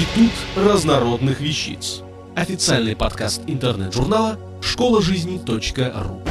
Институт 0.00 0.32
разнородных 0.56 1.40
вещиц. 1.40 2.00
Официальный 2.34 2.96
подкаст 2.96 3.42
интернет-журнала 3.46 4.38
школа 4.62 5.02
жизни.ру. 5.02 6.22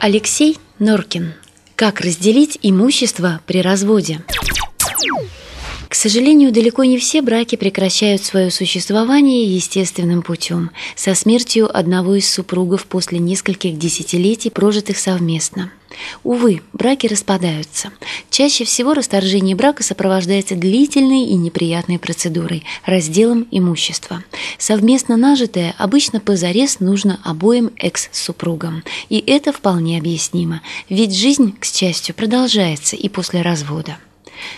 Алексей 0.00 0.58
Норкин. 0.80 1.34
Как 1.76 2.00
разделить 2.00 2.58
имущество 2.62 3.40
при 3.46 3.62
разводе? 3.62 4.24
К 5.88 5.94
сожалению, 5.94 6.52
далеко 6.52 6.84
не 6.84 6.98
все 6.98 7.22
браки 7.22 7.56
прекращают 7.56 8.22
свое 8.22 8.50
существование 8.50 9.44
естественным 9.44 10.22
путем, 10.22 10.70
со 10.94 11.14
смертью 11.14 11.74
одного 11.74 12.14
из 12.14 12.30
супругов 12.30 12.84
после 12.84 13.18
нескольких 13.18 13.78
десятилетий, 13.78 14.50
прожитых 14.50 14.98
совместно. 14.98 15.72
Увы, 16.22 16.60
браки 16.74 17.06
распадаются. 17.06 17.90
Чаще 18.28 18.64
всего 18.64 18.92
расторжение 18.92 19.56
брака 19.56 19.82
сопровождается 19.82 20.54
длительной 20.54 21.24
и 21.24 21.34
неприятной 21.34 21.98
процедурой– 21.98 22.64
разделом 22.84 23.48
имущества. 23.50 24.22
Совместно 24.58 25.16
нажитое 25.16 25.74
обычно 25.78 26.20
позарез 26.20 26.80
нужно 26.80 27.18
обоим 27.24 27.70
экс-супругам. 27.78 28.84
И 29.08 29.24
это 29.26 29.52
вполне 29.54 29.98
объяснимо, 29.98 30.60
ведь 30.90 31.16
жизнь, 31.16 31.56
к 31.58 31.64
счастью, 31.64 32.14
продолжается 32.14 32.94
и 32.94 33.08
после 33.08 33.40
развода. 33.40 33.96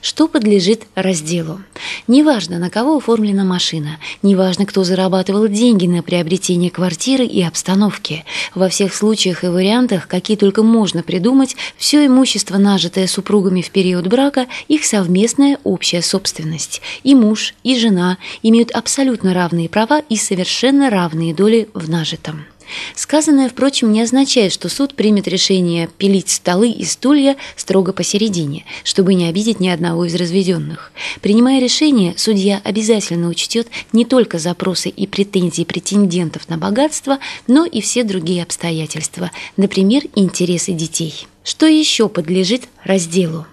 Что 0.00 0.28
подлежит 0.28 0.84
разделу? 0.94 1.60
Неважно, 2.06 2.58
на 2.58 2.70
кого 2.70 2.96
оформлена 2.96 3.44
машина, 3.44 3.98
неважно, 4.22 4.66
кто 4.66 4.84
зарабатывал 4.84 5.48
деньги 5.48 5.86
на 5.86 6.02
приобретение 6.02 6.70
квартиры 6.70 7.24
и 7.24 7.42
обстановки. 7.42 8.24
Во 8.54 8.68
всех 8.68 8.94
случаях 8.94 9.44
и 9.44 9.48
вариантах, 9.48 10.08
какие 10.08 10.36
только 10.36 10.62
можно 10.62 11.02
придумать, 11.02 11.56
все 11.76 12.06
имущество, 12.06 12.58
нажитое 12.58 13.06
супругами 13.06 13.62
в 13.62 13.70
период 13.70 14.06
брака, 14.06 14.46
их 14.68 14.84
совместная 14.84 15.58
общая 15.64 16.02
собственность. 16.02 16.80
И 17.02 17.14
муж, 17.14 17.54
и 17.62 17.78
жена 17.78 18.18
имеют 18.42 18.70
абсолютно 18.70 19.34
равные 19.34 19.68
права 19.68 20.00
и 20.08 20.16
совершенно 20.16 20.90
равные 20.90 21.34
доли 21.34 21.68
в 21.74 21.88
нажитом. 21.88 22.44
Сказанное, 22.94 23.48
впрочем, 23.48 23.92
не 23.92 24.02
означает, 24.02 24.52
что 24.52 24.68
суд 24.68 24.94
примет 24.94 25.28
решение 25.28 25.88
пилить 25.98 26.30
столы 26.30 26.70
и 26.70 26.84
стулья 26.84 27.36
строго 27.56 27.92
посередине, 27.92 28.64
чтобы 28.82 29.14
не 29.14 29.26
обидеть 29.26 29.60
ни 29.60 29.68
одного 29.68 30.04
из 30.04 30.14
разведенных. 30.14 30.92
Принимая 31.20 31.60
решение, 31.60 32.14
судья 32.16 32.60
обязательно 32.64 33.28
учтет 33.28 33.68
не 33.92 34.04
только 34.04 34.38
запросы 34.38 34.88
и 34.88 35.06
претензии 35.06 35.64
претендентов 35.64 36.48
на 36.48 36.58
богатство, 36.58 37.18
но 37.46 37.64
и 37.64 37.80
все 37.80 38.04
другие 38.04 38.42
обстоятельства, 38.42 39.30
например, 39.56 40.02
интересы 40.14 40.72
детей. 40.72 41.26
Что 41.42 41.66
еще 41.66 42.08
подлежит 42.08 42.62
разделу? 42.84 43.46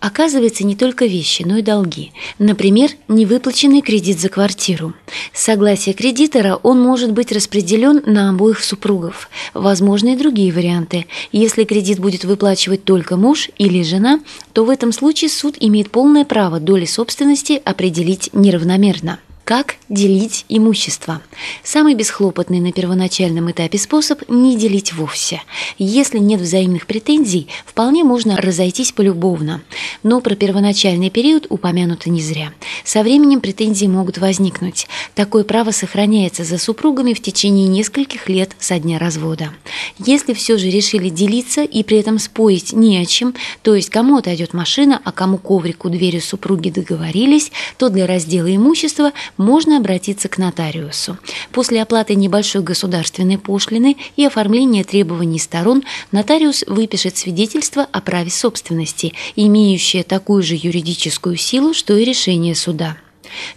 Оказывается, 0.00 0.64
не 0.64 0.74
только 0.74 1.04
вещи, 1.04 1.42
но 1.44 1.58
и 1.58 1.62
долги. 1.62 2.12
Например, 2.38 2.90
невыплаченный 3.08 3.82
кредит 3.82 4.18
за 4.18 4.30
квартиру. 4.30 4.94
С 5.34 5.44
согласия 5.44 5.92
кредитора 5.92 6.58
он 6.62 6.80
может 6.80 7.12
быть 7.12 7.32
распределен 7.32 8.02
на 8.06 8.30
обоих 8.30 8.64
супругов. 8.64 9.28
Возможны 9.52 10.14
и 10.14 10.16
другие 10.16 10.52
варианты. 10.52 11.06
Если 11.32 11.64
кредит 11.64 11.98
будет 11.98 12.24
выплачивать 12.24 12.84
только 12.84 13.16
муж 13.16 13.50
или 13.58 13.82
жена, 13.82 14.20
то 14.54 14.64
в 14.64 14.70
этом 14.70 14.92
случае 14.92 15.28
суд 15.28 15.56
имеет 15.60 15.90
полное 15.90 16.24
право 16.24 16.60
доли 16.60 16.86
собственности 16.86 17.60
определить 17.62 18.30
неравномерно. 18.32 19.18
Как 19.50 19.78
делить 19.88 20.44
имущество? 20.48 21.20
Самый 21.64 21.96
бесхлопотный 21.96 22.60
на 22.60 22.70
первоначальном 22.70 23.50
этапе 23.50 23.78
способ– 23.78 24.22
не 24.28 24.56
делить 24.56 24.92
вовсе. 24.92 25.42
Если 25.76 26.18
нет 26.18 26.40
взаимных 26.40 26.86
претензий, 26.86 27.48
вполне 27.66 28.04
можно 28.04 28.36
разойтись 28.36 28.92
полюбовно. 28.92 29.60
Но 30.04 30.20
про 30.20 30.36
первоначальный 30.36 31.10
период 31.10 31.48
упомянуто 31.48 32.10
не 32.10 32.22
зря. 32.22 32.52
Со 32.84 33.02
временем 33.02 33.40
претензии 33.40 33.86
могут 33.86 34.18
возникнуть. 34.18 34.86
Такое 35.16 35.42
право 35.42 35.72
сохраняется 35.72 36.44
за 36.44 36.56
супругами 36.56 37.12
в 37.12 37.20
течение 37.20 37.66
нескольких 37.66 38.28
лет 38.28 38.52
со 38.60 38.78
дня 38.78 39.00
развода. 39.00 39.52
Если 39.98 40.32
все 40.32 40.58
же 40.58 40.70
решили 40.70 41.08
делиться 41.08 41.62
и 41.62 41.82
при 41.82 41.98
этом 41.98 42.20
спорить 42.20 42.72
не 42.72 42.98
о 42.98 43.04
чем, 43.04 43.34
то 43.62 43.74
есть 43.74 43.90
кому 43.90 44.18
отойдет 44.18 44.54
машина, 44.54 45.00
а 45.04 45.10
кому 45.10 45.38
коврик 45.38 45.84
у 45.84 45.88
двери 45.88 46.20
супруги 46.20 46.70
договорились, 46.70 47.50
то 47.78 47.88
для 47.88 48.06
раздела 48.06 48.54
имущества 48.54 49.12
можно 49.40 49.78
обратиться 49.78 50.28
к 50.28 50.38
нотариусу. 50.38 51.18
После 51.50 51.82
оплаты 51.82 52.14
небольшой 52.14 52.62
государственной 52.62 53.38
пошлины 53.38 53.96
и 54.16 54.24
оформления 54.24 54.84
требований 54.84 55.38
сторон 55.38 55.82
нотариус 56.12 56.64
выпишет 56.66 57.16
свидетельство 57.16 57.86
о 57.90 58.00
праве 58.00 58.30
собственности, 58.30 59.14
имеющее 59.34 60.04
такую 60.04 60.42
же 60.42 60.54
юридическую 60.54 61.36
силу, 61.36 61.74
что 61.74 61.96
и 61.96 62.04
решение 62.04 62.54
суда. 62.54 62.96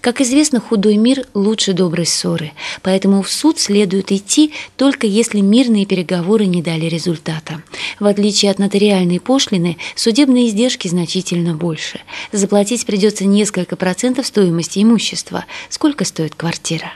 Как 0.01 0.21
известно, 0.21 0.59
худой 0.59 0.97
мир 0.97 1.25
лучше 1.33 1.73
доброй 1.73 2.05
ссоры, 2.05 2.51
поэтому 2.81 3.21
в 3.21 3.29
суд 3.29 3.59
следует 3.59 4.11
идти 4.11 4.53
только 4.77 5.07
если 5.07 5.41
мирные 5.41 5.85
переговоры 5.85 6.45
не 6.45 6.61
дали 6.61 6.85
результата. 6.85 7.61
В 7.99 8.05
отличие 8.05 8.51
от 8.51 8.59
нотариальной 8.59 9.19
пошлины, 9.19 9.77
судебные 9.95 10.47
издержки 10.47 10.87
значительно 10.87 11.55
больше. 11.55 11.99
Заплатить 12.31 12.85
придется 12.85 13.25
несколько 13.25 13.75
процентов 13.75 14.27
стоимости 14.27 14.81
имущества. 14.81 15.45
Сколько 15.69 16.05
стоит 16.05 16.35
квартира? 16.35 16.91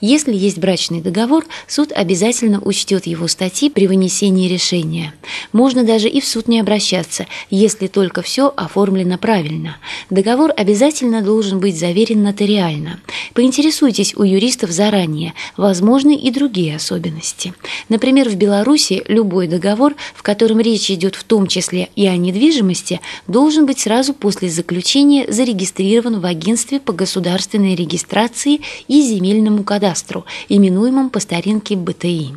Если 0.00 0.34
есть 0.34 0.58
брачный 0.58 1.00
договор, 1.00 1.46
суд 1.66 1.92
обязательно 1.92 2.60
учтет 2.60 3.06
его 3.06 3.28
статьи 3.28 3.70
при 3.70 3.86
вынесении 3.86 4.48
решения. 4.48 5.14
Можно 5.52 5.84
даже 5.84 6.08
и 6.08 6.20
в 6.20 6.26
суд 6.26 6.48
не 6.48 6.60
обращаться, 6.60 7.26
если 7.50 7.86
только 7.86 8.22
все 8.22 8.52
оформлено 8.56 9.18
правильно. 9.18 9.76
Договор 10.10 10.52
обязательно 10.56 11.22
должен 11.22 11.60
быть 11.60 11.78
заверен 11.78 12.22
нотариально. 12.22 13.00
Поинтересуйтесь 13.34 14.14
у 14.14 14.22
юристов 14.22 14.70
заранее, 14.70 15.34
возможны 15.56 16.14
и 16.16 16.30
другие 16.30 16.76
особенности. 16.76 17.54
Например, 17.88 18.28
в 18.28 18.36
Беларуси 18.36 19.02
любой 19.08 19.46
договор, 19.46 19.94
в 20.14 20.22
котором 20.22 20.60
речь 20.60 20.90
идет 20.90 21.14
в 21.14 21.24
том 21.24 21.46
числе 21.46 21.88
и 21.96 22.06
о 22.06 22.16
недвижимости, 22.16 23.00
должен 23.26 23.66
быть 23.66 23.80
сразу 23.80 24.14
после 24.14 24.48
заключения 24.48 25.30
зарегистрирован 25.30 26.20
в 26.20 26.26
агентстве 26.26 26.80
по 26.80 26.92
государственной 26.92 27.74
регистрации 27.74 28.60
и 28.88 29.00
земельному 29.02 29.64
кадастру, 29.66 30.24
именуемом 30.48 31.10
по 31.10 31.20
старинке 31.20 31.76
БТИ. 31.76 32.34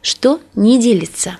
Что 0.00 0.40
не 0.54 0.80
делится? 0.80 1.38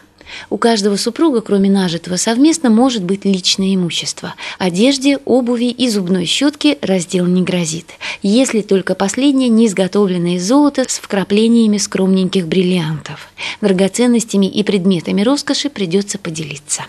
У 0.51 0.59
каждого 0.59 0.97
супруга, 0.97 1.41
кроме 1.41 1.71
нажитого 1.71 2.17
совместно, 2.17 2.71
может 2.71 3.03
быть 3.03 3.25
личное 3.25 3.75
имущество. 3.75 4.35
Одежде, 4.59 5.19
обуви 5.25 5.71
и 5.71 5.89
зубной 5.89 6.27
щетке 6.27 6.79
раздел 6.83 7.27
не 7.27 7.43
грозит, 7.43 7.93
если 8.23 8.61
только 8.61 8.95
последнее 8.95 9.49
не 9.49 9.67
изготовлено 9.67 10.35
из 10.35 10.47
золота 10.47 10.85
с 10.89 10.99
вкраплениями 10.99 11.79
скромненьких 11.79 12.47
бриллиантов. 12.47 13.29
Драгоценностями 13.61 14.47
и 14.47 14.63
предметами 14.63 15.23
роскоши 15.23 15.71
придется 15.71 16.19
поделиться 16.19 16.87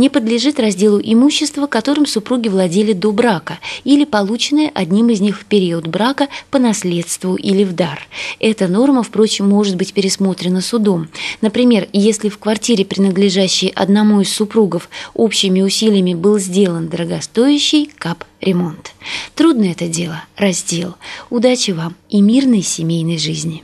не 0.00 0.08
подлежит 0.08 0.58
разделу 0.58 0.98
имущества, 1.02 1.66
которым 1.66 2.06
супруги 2.06 2.48
владели 2.48 2.94
до 2.94 3.12
брака 3.12 3.58
или 3.84 4.06
полученное 4.06 4.70
одним 4.72 5.10
из 5.10 5.20
них 5.20 5.38
в 5.38 5.44
период 5.44 5.86
брака 5.86 6.28
по 6.50 6.58
наследству 6.58 7.36
или 7.36 7.64
в 7.64 7.74
дар. 7.74 8.00
Эта 8.38 8.66
норма, 8.66 9.02
впрочем, 9.02 9.46
может 9.46 9.76
быть 9.76 9.92
пересмотрена 9.92 10.62
судом. 10.62 11.08
Например, 11.42 11.86
если 11.92 12.30
в 12.30 12.38
квартире, 12.38 12.86
принадлежащей 12.86 13.68
одному 13.68 14.22
из 14.22 14.32
супругов, 14.34 14.88
общими 15.12 15.60
усилиями 15.60 16.14
был 16.14 16.38
сделан 16.38 16.88
дорогостоящий 16.88 17.90
кап-ремонт. 17.98 18.92
Трудно 19.34 19.66
это 19.66 19.86
дело, 19.86 20.24
раздел. 20.34 20.94
Удачи 21.28 21.72
вам 21.72 21.94
и 22.08 22.22
мирной 22.22 22.62
семейной 22.62 23.18
жизни. 23.18 23.62